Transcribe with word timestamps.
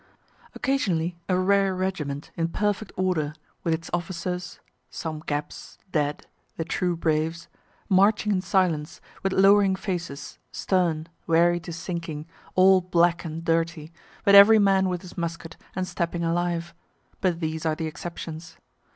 Occasionally, 0.55 1.19
a 1.29 1.37
rare 1.37 1.75
regiment, 1.75 2.31
in 2.35 2.47
perfect 2.47 2.91
order, 2.95 3.35
with 3.63 3.71
its 3.71 3.87
officers 3.93 4.59
(some 4.89 5.19
gaps, 5.27 5.77
dead, 5.91 6.25
the 6.57 6.65
true 6.65 6.97
braves,) 6.97 7.47
marching 7.87 8.31
in 8.31 8.41
silence, 8.41 8.99
with 9.21 9.31
lowering 9.31 9.75
faces, 9.75 10.39
stern, 10.51 11.07
weary 11.27 11.59
to 11.59 11.71
sinking, 11.71 12.25
all 12.55 12.81
black 12.81 13.23
and 13.23 13.45
dirty, 13.45 13.93
but 14.25 14.33
every 14.33 14.57
man 14.57 14.89
with 14.89 15.03
his 15.03 15.19
musket, 15.19 15.55
and 15.75 15.87
stepping 15.87 16.23
alive; 16.23 16.73
but 17.19 17.39
these 17.39 17.63
are 17.63 17.75
the 17.75 17.85
exceptions. 17.85 18.57